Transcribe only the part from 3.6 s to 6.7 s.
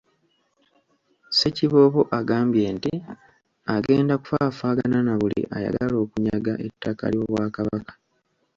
agenda kufaafaagana na buli ayagala okunyaga